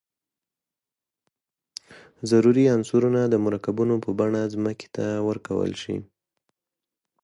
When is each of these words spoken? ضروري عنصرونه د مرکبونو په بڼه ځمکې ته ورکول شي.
ضروري 2.29 2.63
عنصرونه 2.75 3.21
د 3.27 3.35
مرکبونو 3.45 3.95
په 4.03 4.09
بڼه 4.19 4.41
ځمکې 4.53 4.87
ته 4.95 5.05
ورکول 5.27 5.71
شي. 5.81 5.95